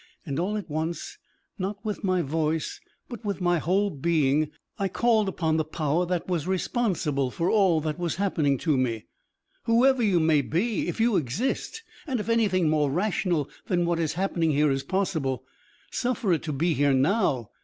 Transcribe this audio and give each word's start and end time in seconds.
And 0.25 0.39
all 0.39 0.57
at 0.57 0.67
once, 0.67 1.19
not 1.59 1.77
with 1.85 2.03
my 2.03 2.23
voice, 2.23 2.81
but 3.07 3.23
with 3.23 3.39
my 3.39 3.59
whole 3.59 3.91
being, 3.91 4.49
I 4.79 4.87
called 4.87 5.29
upon 5.29 5.57
the 5.57 5.63
power 5.63 6.07
that 6.07 6.27
was 6.27 6.47
responsible 6.47 7.29
for 7.29 7.51
all 7.51 7.79
that 7.81 7.99
was 7.99 8.15
happening 8.15 8.57
to 8.65 8.75
me: 8.77 9.05
"Whoever 9.65 10.01
you 10.01 10.19
may 10.19 10.41
be, 10.41 10.87
if 10.87 10.99
you 10.99 11.17
exist, 11.17 11.83
and 12.07 12.19
if 12.19 12.29
anything 12.29 12.67
more 12.67 12.89
rational 12.89 13.47
than 13.67 13.85
what 13.85 13.99
is 13.99 14.13
happening 14.13 14.49
here 14.49 14.71
is 14.71 14.81
possible, 14.81 15.43
suffer 15.91 16.33
it 16.33 16.41
to 16.45 16.51
be 16.51 16.73
here 16.73 16.93
now. 16.93 17.51